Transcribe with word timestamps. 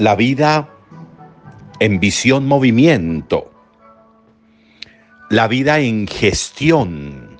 la 0.00 0.16
vida 0.16 0.66
en 1.78 2.00
visión 2.00 2.46
movimiento, 2.46 3.52
la 5.28 5.46
vida 5.46 5.78
en 5.80 6.06
gestión, 6.06 7.36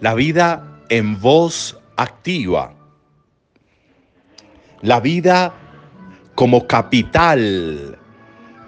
la 0.00 0.14
vida 0.14 0.80
en 0.88 1.20
voz 1.20 1.78
activa, 1.98 2.72
la 4.80 4.98
vida 5.00 5.52
como 6.34 6.66
capital 6.66 7.98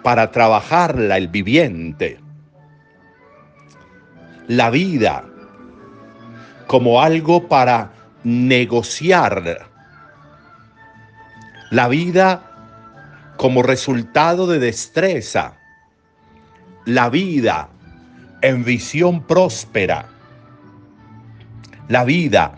para 0.02 0.30
trabajarla 0.30 1.16
el 1.16 1.29
viviente, 1.29 2.21
la 4.46 4.69
vida 4.69 5.24
como 6.66 7.01
algo 7.01 7.48
para 7.48 7.93
negociar 8.24 9.72
la 11.73 11.88
vida 11.88 12.42
como 13.38 13.62
resultado 13.62 14.46
de 14.46 14.59
destreza, 14.59 15.54
la 16.84 17.09
vida 17.09 17.70
en 18.42 18.62
visión 18.62 19.23
próspera, 19.23 20.06
la 21.88 22.04
vida 22.04 22.54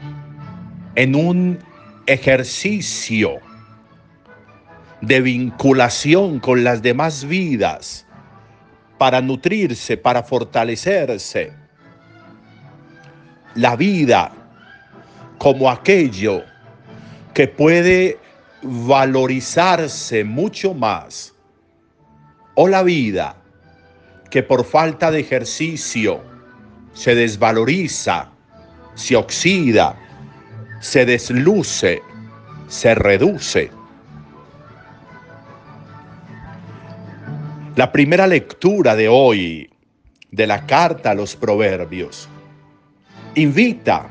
en 0.96 1.14
un 1.14 1.60
ejercicio 2.06 3.38
de 5.00 5.20
vinculación 5.20 6.40
con 6.40 6.64
las 6.64 6.82
demás 6.82 7.24
vidas 7.24 8.06
para 8.98 9.20
nutrirse, 9.20 9.96
para 9.96 10.24
fortalecerse. 10.24 11.52
La 13.54 13.76
vida 13.76 14.32
como 15.38 15.70
aquello 15.70 16.42
que 17.32 17.46
puede 17.46 18.23
valorizarse 18.64 20.24
mucho 20.24 20.74
más 20.74 21.34
o 22.54 22.68
la 22.68 22.82
vida 22.82 23.36
que 24.30 24.42
por 24.42 24.64
falta 24.64 25.10
de 25.10 25.20
ejercicio 25.20 26.20
se 26.92 27.14
desvaloriza, 27.14 28.30
se 28.94 29.16
oxida, 29.16 29.96
se 30.80 31.04
desluce, 31.04 32.02
se 32.68 32.94
reduce. 32.94 33.70
La 37.76 37.92
primera 37.92 38.26
lectura 38.26 38.94
de 38.94 39.08
hoy 39.08 39.70
de 40.30 40.46
la 40.46 40.66
carta 40.66 41.10
a 41.10 41.14
los 41.14 41.36
proverbios 41.36 42.28
invita 43.34 44.06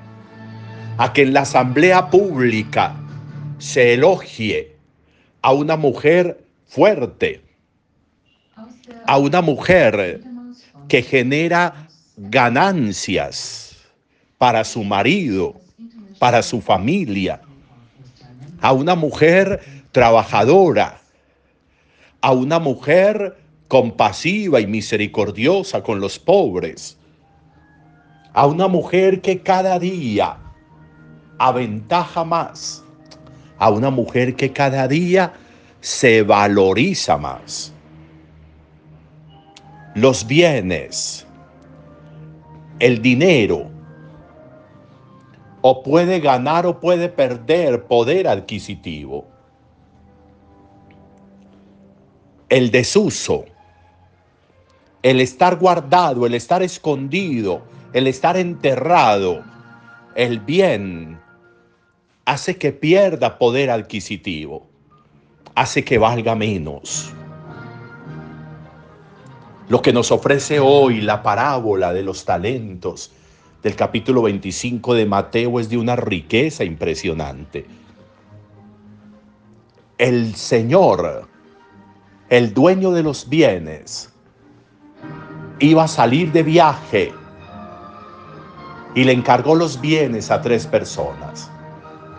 a 0.98 1.12
que 1.12 1.24
en 1.24 1.34
la 1.34 1.42
asamblea 1.42 2.10
pública 2.10 2.96
se 3.64 3.94
elogie 3.94 4.76
a 5.42 5.54
una 5.54 5.78
mujer 5.78 6.46
fuerte, 6.66 7.42
a 9.08 9.18
una 9.18 9.42
mujer 9.42 10.22
que 10.90 11.02
genera 11.02 11.88
ganancias 12.18 13.78
para 14.38 14.66
su 14.66 14.84
marido, 14.84 15.56
para 16.20 16.44
su 16.44 16.60
familia, 16.60 17.40
a 18.60 18.74
una 18.74 18.96
mujer 18.96 19.62
trabajadora, 19.94 21.00
a 22.20 22.34
una 22.34 22.60
mujer 22.60 23.38
compasiva 23.70 24.60
y 24.60 24.68
misericordiosa 24.68 25.82
con 25.82 26.02
los 26.02 26.20
pobres, 26.20 26.98
a 28.34 28.46
una 28.46 28.68
mujer 28.68 29.22
que 29.22 29.42
cada 29.42 29.80
día 29.80 30.38
aventaja 31.40 32.26
más 32.26 32.83
a 33.64 33.70
una 33.70 33.90
mujer 33.90 34.36
que 34.36 34.52
cada 34.52 34.90
día 34.90 35.32
se 35.80 36.22
valoriza 36.22 37.18
más. 37.18 37.72
Los 39.96 40.28
bienes, 40.28 41.26
el 42.80 43.02
dinero, 43.02 43.72
o 45.62 45.82
puede 45.82 46.20
ganar 46.20 46.66
o 46.66 46.82
puede 46.82 47.08
perder 47.08 47.86
poder 47.86 48.28
adquisitivo. 48.28 49.26
El 52.50 52.70
desuso, 52.70 53.46
el 55.04 55.22
estar 55.22 55.56
guardado, 55.56 56.26
el 56.26 56.34
estar 56.34 56.62
escondido, 56.62 57.62
el 57.94 58.08
estar 58.08 58.36
enterrado, 58.36 59.42
el 60.16 60.42
bien 60.42 61.23
hace 62.26 62.58
que 62.58 62.72
pierda 62.72 63.38
poder 63.38 63.70
adquisitivo, 63.70 64.68
hace 65.56 65.84
que 65.84 65.98
valga 65.98 66.36
menos. 66.36 67.12
Lo 69.68 69.82
que 69.82 69.94
nos 69.94 70.12
ofrece 70.12 70.60
hoy 70.60 71.02
la 71.02 71.24
parábola 71.24 71.94
de 71.94 72.04
los 72.04 72.26
talentos 72.26 73.12
del 73.62 73.76
capítulo 73.76 74.22
25 74.24 74.94
de 74.94 75.06
Mateo 75.06 75.60
es 75.60 75.70
de 75.70 75.78
una 75.78 75.96
riqueza 75.96 76.64
impresionante. 76.64 77.66
El 79.98 80.36
Señor, 80.36 81.28
el 82.30 82.54
dueño 82.54 82.92
de 82.92 83.04
los 83.04 83.30
bienes, 83.30 84.12
iba 85.60 85.86
a 85.86 85.88
salir 85.88 86.32
de 86.32 86.44
viaje 86.44 87.14
y 88.96 89.04
le 89.06 89.14
encargó 89.14 89.56
los 89.56 89.80
bienes 89.80 90.30
a 90.30 90.42
tres 90.42 90.68
personas 90.68 91.53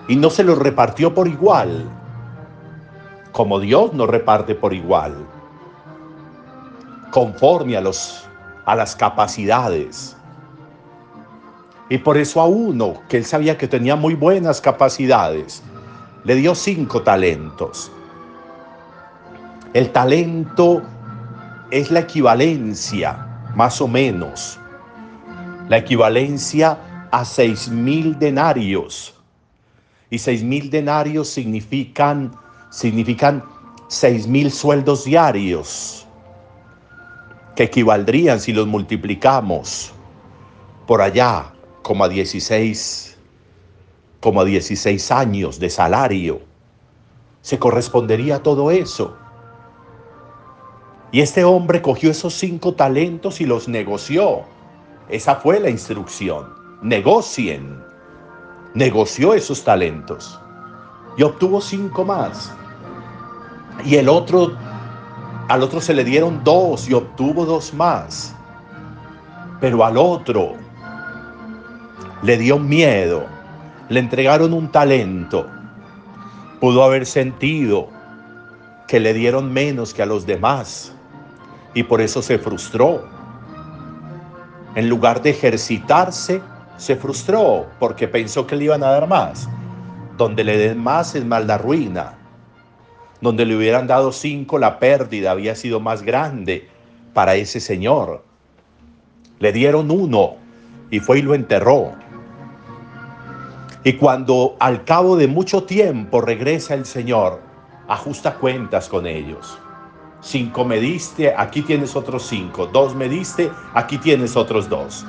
y 0.09 0.17
no 0.17 0.31
se 0.31 0.45
los 0.45 0.59
repartió 0.59 1.15
por 1.15 1.29
igual, 1.29 1.89
como 3.33 3.59
Dios 3.59 3.93
no 3.95 4.07
reparte 4.07 4.55
por 4.55 4.75
igual, 4.75 5.15
conforme 7.11 7.77
a, 7.77 7.81
los, 7.81 8.29
a 8.67 8.75
las 8.77 8.95
capacidades. 8.95 10.17
Y 11.89 11.99
por 11.99 12.17
eso 12.17 12.41
a 12.41 12.47
uno, 12.47 12.95
que 13.09 13.19
él 13.19 13.25
sabía 13.25 13.57
que 13.57 13.69
tenía 13.69 13.97
muy 13.97 14.15
buenas 14.15 14.61
capacidades, 14.61 15.63
le 16.25 16.35
dio 16.37 16.55
cinco 16.55 17.03
talentos. 17.03 17.91
El 19.73 19.91
talento 19.91 20.83
es 21.71 21.91
la 21.91 22.01
equivalencia, 22.01 23.27
más 23.55 23.81
o 23.81 23.89
menos, 23.89 24.59
la 25.69 25.79
equivalencia 25.79 26.79
a 27.11 27.25
seis 27.25 27.69
mil 27.69 28.19
denarios 28.19 29.14
y 30.15 30.19
seis 30.19 30.45
mil 30.45 30.71
denarios 30.71 31.29
significan, 31.29 32.31
significan 32.71 33.43
seis 33.89 34.29
mil 34.29 34.53
sueldos 34.53 35.05
diarios, 35.05 36.07
que 37.57 37.65
equivaldrían 37.65 38.39
si 38.39 38.53
los 38.53 38.69
multiplicamos 38.69 39.93
por 40.87 41.03
allá 41.03 41.53
como 41.83 42.05
a 42.05 42.09
16, 42.09 43.19
como 44.21 44.41
a 44.41 44.45
16 44.45 45.11
años 45.11 45.59
de 45.59 45.69
salario. 45.69 46.41
Se 47.43 47.59
correspondería 47.59 48.37
a 48.37 48.43
todo 48.43 48.71
eso. 48.71 49.17
Y 51.11 51.21
este 51.21 51.45
hombre 51.45 51.83
cogió 51.83 52.11
esos 52.11 52.35
cinco 52.35 52.75
talentos 52.75 53.41
y 53.41 53.47
los 53.47 53.69
negoció. 53.69 54.43
Esa 55.09 55.37
fue 55.37 55.61
la 55.61 55.71
instrucción. 55.71 56.55
Negocien 56.83 57.94
negoció 58.75 59.35
esos 59.35 59.63
talentos 59.63 60.39
y 61.17 61.23
obtuvo 61.23 61.61
cinco 61.61 62.05
más. 62.05 62.53
Y 63.85 63.97
el 63.97 64.09
otro, 64.09 64.53
al 65.49 65.63
otro 65.63 65.81
se 65.81 65.95
le 65.95 66.05
dieron 66.05 66.43
dos 66.45 66.89
y 66.89 66.95
obtuvo 66.95 67.45
dos 67.47 67.73
más. 67.73 68.35
Pero 69.61 69.85
al 69.85 69.97
otro 69.97 70.55
le 72.23 72.37
dio 72.37 72.59
miedo, 72.59 73.27
le 73.89 74.01
entregaron 74.01 74.53
un 74.53 74.71
talento. 74.71 75.47
Pudo 76.61 76.83
haber 76.83 77.07
sentido 77.07 77.89
que 78.89 79.01
le 79.01 79.15
dieron 79.15 79.53
menos 79.53 79.95
que 79.95 80.03
a 80.03 80.07
los 80.07 80.27
demás 80.27 80.93
y 81.75 81.83
por 81.83 82.01
eso 82.01 82.23
se 82.23 82.39
frustró. 82.39 83.05
En 84.75 84.89
lugar 84.89 85.23
de 85.23 85.31
ejercitarse, 85.31 86.43
se 86.77 86.97
frustró 86.97 87.67
porque 87.79 88.09
pensó 88.09 88.47
que 88.47 88.57
le 88.57 88.65
iban 88.65 88.83
a 88.83 88.91
dar 88.91 89.09
más. 89.09 89.49
Donde 90.17 90.45
le 90.45 90.57
den 90.57 90.79
más 90.79 91.15
es 91.15 91.25
más 91.25 91.45
la 91.47 91.59
ruina. 91.59 92.15
Donde 93.21 93.45
le 93.45 93.57
hubieran 93.57 93.87
dado 93.87 94.13
cinco, 94.13 94.59
la 94.59 94.79
pérdida 94.79 95.31
había 95.31 95.55
sido 95.55 95.81
más 95.81 96.03
grande 96.03 96.69
para 97.13 97.35
ese 97.37 97.61
señor. 97.61 98.25
Le 99.39 99.53
dieron 99.53 99.91
uno 99.91 100.37
y 100.91 101.01
fue 101.01 101.19
y 101.19 101.23
lo 101.23 101.35
enterró. 101.35 101.93
Y 103.83 103.95
cuando 103.95 104.57
al 104.61 104.85
cabo 104.85 105.17
de 105.17 105.29
mucho 105.29 105.65
tiempo 105.65 106.21
regresa 106.21 106.75
el 106.75 106.87
Señor, 106.87 107.43
ajusta 107.87 108.37
cuentas 108.37 108.89
con 108.89 109.07
ellos. 109.07 109.59
Cinco 110.23 110.65
me 110.65 110.79
diste, 110.79 111.35
aquí 111.37 111.61
tienes 111.61 111.95
otros 111.95 112.27
cinco. 112.27 112.67
Dos 112.67 112.95
me 112.95 113.11
diste, 113.11 113.51
aquí 113.75 113.99
tienes 113.99 114.37
otros 114.37 114.71
dos 114.71 115.05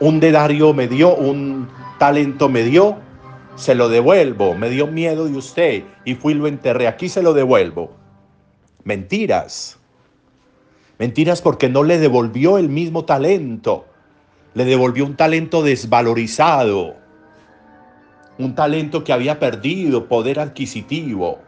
un 0.00 0.20
dedario 0.20 0.72
me 0.74 0.88
dio, 0.88 1.14
un 1.14 1.68
talento 1.98 2.48
me 2.48 2.62
dio, 2.62 2.98
se 3.56 3.74
lo 3.74 3.88
devuelvo, 3.88 4.54
me 4.54 4.68
dio 4.70 4.86
miedo 4.86 5.26
de 5.26 5.36
usted 5.36 5.84
y 6.04 6.14
fui 6.14 6.32
y 6.32 6.36
lo 6.36 6.46
enterré, 6.46 6.88
aquí 6.88 7.08
se 7.08 7.22
lo 7.22 7.32
devuelvo. 7.34 7.92
Mentiras. 8.82 9.78
Mentiras 10.98 11.42
porque 11.42 11.68
no 11.68 11.82
le 11.82 11.98
devolvió 11.98 12.58
el 12.58 12.68
mismo 12.68 13.04
talento, 13.04 13.86
le 14.54 14.64
devolvió 14.64 15.04
un 15.04 15.16
talento 15.16 15.62
desvalorizado, 15.62 16.94
un 18.38 18.54
talento 18.54 19.02
que 19.02 19.12
había 19.12 19.38
perdido 19.40 20.06
poder 20.06 20.38
adquisitivo, 20.38 21.38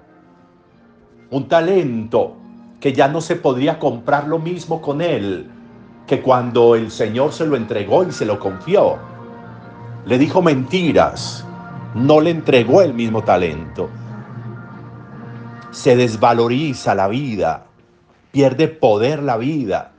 un 1.31 1.48
talento 1.48 2.37
que 2.81 2.93
ya 2.93 3.08
no 3.08 3.20
se 3.20 3.37
podría 3.37 3.78
comprar 3.78 4.26
lo 4.26 4.38
mismo 4.38 4.81
con 4.81 5.00
él 5.00 5.50
que 6.06 6.23
cuando 6.23 6.75
el 6.75 6.91
Señor 6.91 7.32
se 7.32 7.47
lo 7.47 7.56
entregó 7.56 8.05
y 8.05 8.12
se 8.12 8.25
lo 8.25 8.38
confió. 8.38 8.97
Le 10.06 10.19
dijo 10.19 10.41
mentiras, 10.41 11.44
no 11.94 12.20
le 12.20 12.31
entregó 12.31 12.82
el 12.82 12.94
mismo 12.94 13.25
talento. 13.25 13.91
Se 15.73 15.97
desvaloriza 15.97 16.94
la 16.94 17.08
vida, 17.08 17.67
pierde 18.31 18.69
poder 18.69 19.23
la 19.23 19.37
vida, 19.37 19.93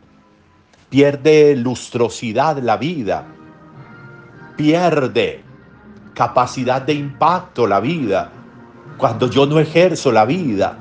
pierde 0.89 1.55
lustrosidad 1.55 2.57
la 2.59 2.77
vida, 2.77 3.25
pierde 4.55 5.43
capacidad 6.13 6.81
de 6.81 6.93
impacto 6.93 7.67
la 7.67 7.79
vida, 7.79 8.31
cuando 8.97 9.29
yo 9.29 9.45
no 9.45 9.59
ejerzo 9.59 10.11
la 10.11 10.25
vida, 10.25 10.77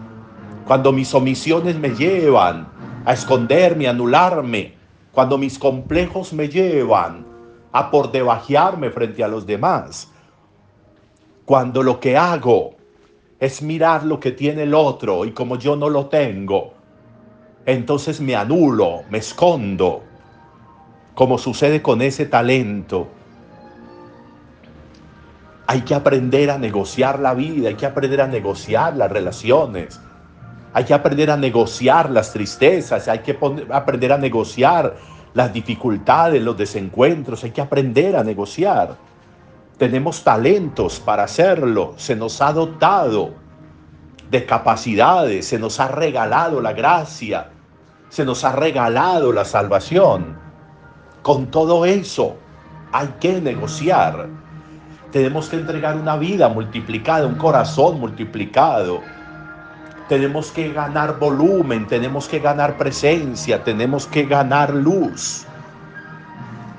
cuando 0.67 0.93
mis 0.93 1.13
omisiones 1.15 1.77
me 1.79 1.91
llevan 1.91 2.69
a 3.05 3.13
esconderme, 3.13 3.87
a 3.87 3.91
anularme, 3.91 4.76
cuando 5.17 5.39
mis 5.39 5.59
complejos 5.59 6.35
me 6.35 6.47
llevan 6.47 7.25
a 7.73 7.91
por 7.91 8.13
debajearme 8.13 8.91
frente 8.91 9.25
a 9.25 9.29
los 9.29 9.47
demás, 9.47 10.13
cuando 11.47 11.83
lo 11.83 11.99
que 12.01 12.19
hago 12.19 12.75
es 13.41 13.63
mirar 13.63 14.05
lo 14.05 14.21
que 14.21 14.33
tiene 14.33 14.65
el 14.65 14.75
otro 14.75 15.25
y 15.25 15.31
como 15.31 15.57
yo 15.57 15.75
no 15.75 15.89
lo 15.89 16.09
tengo, 16.09 16.75
entonces 17.65 18.21
me 18.21 18.37
anulo, 18.37 19.05
me 19.09 19.17
escondo, 19.17 20.03
como 21.15 21.39
sucede 21.39 21.81
con 21.81 22.03
ese 22.03 22.27
talento. 22.27 23.09
Hay 25.67 25.81
que 25.81 25.95
aprender 25.95 26.51
a 26.51 26.59
negociar 26.59 27.21
la 27.21 27.33
vida, 27.33 27.69
hay 27.69 27.77
que 27.77 27.87
aprender 27.87 28.21
a 28.21 28.27
negociar 28.27 28.95
las 28.95 29.11
relaciones, 29.11 29.99
hay 30.77 30.85
que 30.85 30.93
aprender 30.93 31.31
a 31.31 31.39
negociar 31.39 32.11
las 32.11 32.35
tristezas, 32.35 33.09
hay 33.09 33.21
que 33.21 33.39
aprender 33.73 34.13
a 34.13 34.19
negociar 34.19 34.95
las 35.33 35.51
dificultades, 35.51 36.43
los 36.43 36.55
desencuentros, 36.55 37.43
hay 37.45 37.51
que 37.51 37.63
aprender 37.63 38.15
a 38.15 38.23
negociar. 38.23 38.95
Tenemos 39.79 40.23
talentos 40.23 41.01
para 41.01 41.23
hacerlo, 41.23 41.95
se 41.97 42.15
nos 42.15 42.43
ha 42.43 42.53
dotado 42.53 43.33
de 44.31 44.45
capacidades, 44.45 45.47
se 45.47 45.59
nos 45.59 45.81
ha 45.81 45.89
regalado 45.89 46.61
la 46.61 46.75
gracia, 46.75 47.49
se 48.11 48.27
nos 48.27 48.45
ha 48.45 48.53
regalado 48.53 49.33
la 49.33 49.47
salvación. 49.47 50.37
Con 51.23 51.47
todo 51.47 51.87
eso 51.87 52.37
hay 52.93 53.09
que 53.19 53.41
negociar. 53.41 54.29
Tenemos 55.11 55.49
que 55.49 55.57
entregar 55.57 55.97
una 55.97 56.19
vida 56.19 56.51
multiplicada, 56.51 57.27
un 57.27 57.37
corazón 57.37 57.99
multiplicado. 57.99 59.16
Tenemos 60.09 60.51
que 60.51 60.73
ganar 60.73 61.19
volumen, 61.19 61.87
tenemos 61.87 62.29
que 62.29 62.39
ganar 62.39 62.77
presencia, 62.77 63.65
tenemos 63.65 64.07
que 64.07 64.25
ganar 64.25 64.73
luz. 64.73 65.45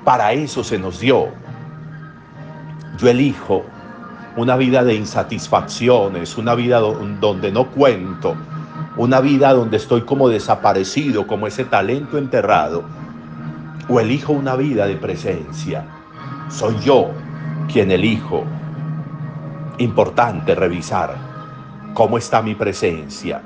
Para 0.04 0.32
eso 0.32 0.64
se 0.64 0.78
nos 0.78 1.00
dio 1.00 1.28
yo 2.98 3.08
elijo 3.08 3.64
una 4.36 4.56
vida 4.56 4.82
de 4.82 4.94
insatisfacciones, 4.94 6.36
una 6.36 6.54
vida 6.54 6.80
donde 6.80 7.52
no 7.52 7.68
cuento, 7.70 8.34
una 8.96 9.20
vida 9.20 9.52
donde 9.52 9.76
estoy 9.76 10.02
como 10.02 10.28
desaparecido, 10.28 11.26
como 11.26 11.46
ese 11.46 11.64
talento 11.64 12.18
enterrado, 12.18 12.84
o 13.88 14.00
elijo 14.00 14.32
una 14.32 14.56
vida 14.56 14.86
de 14.86 14.96
presencia. 14.96 15.86
Soy 16.48 16.76
yo 16.80 17.10
quien 17.72 17.90
elijo. 17.92 18.44
Importante 19.78 20.56
revisar 20.56 21.27
cómo 21.94 22.18
está 22.18 22.42
mi 22.42 22.54
presencia, 22.54 23.40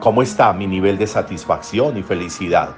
cómo 0.00 0.22
está 0.22 0.52
mi 0.52 0.66
nivel 0.66 0.98
de 0.98 1.06
satisfacción 1.06 1.96
y 1.96 2.02
felicidad, 2.02 2.70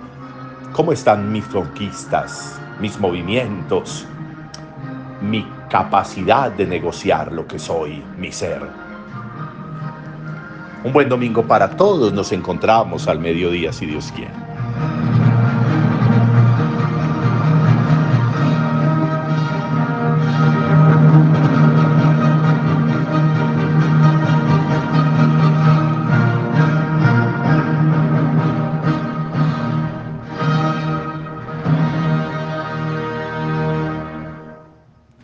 cómo 0.72 0.92
están 0.92 1.32
mis 1.32 1.44
conquistas, 1.46 2.60
mis 2.80 2.98
movimientos, 2.98 4.06
mi 5.20 5.46
capacidad 5.68 6.50
de 6.50 6.66
negociar 6.66 7.32
lo 7.32 7.46
que 7.46 7.58
soy, 7.58 8.02
mi 8.18 8.32
ser. 8.32 8.62
Un 10.82 10.92
buen 10.92 11.08
domingo 11.08 11.42
para 11.42 11.76
todos. 11.76 12.12
Nos 12.12 12.32
encontramos 12.32 13.06
al 13.06 13.18
mediodía 13.18 13.72
si 13.72 13.84
Dios 13.84 14.10
quiere. 14.12 14.49